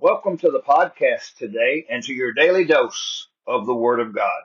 [0.00, 4.42] Welcome to the podcast today and to your daily dose of the Word of God.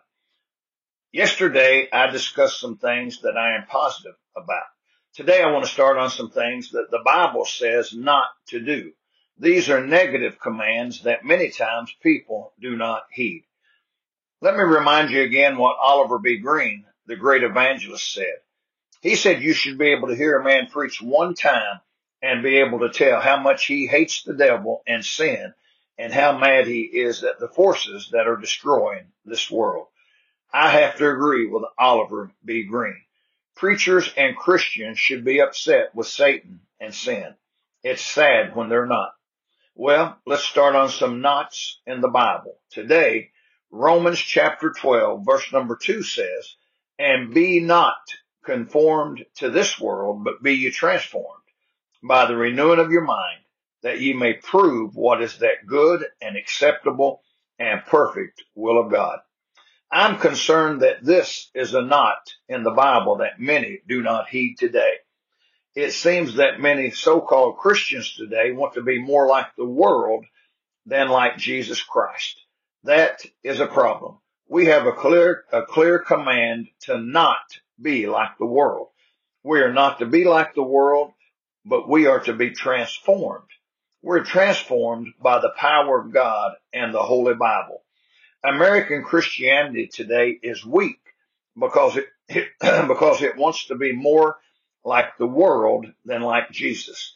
[1.11, 4.63] Yesterday, I discussed some things that I am positive about.
[5.13, 8.93] Today, I want to start on some things that the Bible says not to do.
[9.37, 13.43] These are negative commands that many times people do not heed.
[14.41, 16.39] Let me remind you again what Oliver B.
[16.39, 18.37] Greene, the great evangelist, said.
[19.01, 21.79] He said you should be able to hear a man preach one time
[22.23, 25.53] and be able to tell how much he hates the devil and sin
[25.97, 29.87] and how mad he is at the forces that are destroying this world.
[30.51, 32.63] I have to agree with Oliver B.
[32.63, 33.01] Greene.
[33.55, 37.35] Preachers and Christians should be upset with Satan and sin.
[37.83, 39.11] It's sad when they're not.
[39.75, 42.55] Well, let's start on some nots in the Bible.
[42.71, 43.31] Today,
[43.69, 46.55] Romans chapter 12 verse number 2 says,
[46.97, 47.97] and be not
[48.45, 51.42] conformed to this world, but be ye transformed
[52.03, 53.39] by the renewing of your mind,
[53.81, 57.21] that ye may prove what is that good and acceptable
[57.57, 59.19] and perfect will of God.
[59.91, 62.17] I'm concerned that this is a not
[62.49, 64.93] in the Bible that many do not heed today.
[65.75, 70.25] It seems that many so-called Christians today want to be more like the world
[70.85, 72.39] than like Jesus Christ.
[72.83, 74.17] That is a problem.
[74.47, 78.89] We have a clear, a clear command to not be like the world.
[79.43, 81.11] We are not to be like the world,
[81.65, 83.49] but we are to be transformed.
[84.01, 87.83] We're transformed by the power of God and the Holy Bible.
[88.43, 90.99] American Christianity today is weak
[91.57, 92.49] because it, it
[92.87, 94.37] because it wants to be more
[94.83, 97.15] like the world than like Jesus.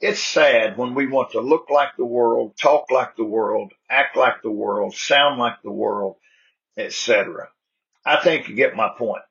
[0.00, 4.16] It's sad when we want to look like the world, talk like the world, act
[4.16, 6.16] like the world, sound like the world,
[6.76, 7.48] etc.
[8.04, 9.22] I think you get my point.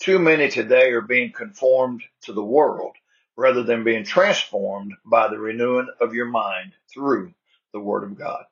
[0.00, 2.96] Too many today are being conformed to the world
[3.36, 7.32] rather than being transformed by the renewing of your mind through
[7.72, 8.44] the Word of God.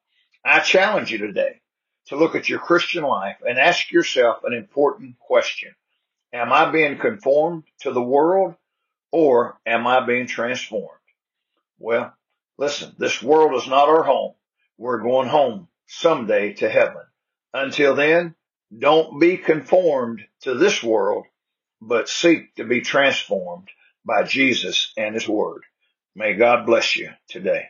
[0.45, 1.61] I challenge you today
[2.07, 5.75] to look at your Christian life and ask yourself an important question.
[6.33, 8.55] Am I being conformed to the world
[9.11, 10.91] or am I being transformed?
[11.79, 12.13] Well,
[12.59, 14.35] listen, this world is not our home.
[14.77, 17.03] We're going home someday to heaven.
[17.55, 18.35] Until then,
[18.77, 21.27] don't be conformed to this world,
[21.81, 23.69] but seek to be transformed
[24.07, 25.63] by Jesus and his word.
[26.17, 27.67] May God bless you today.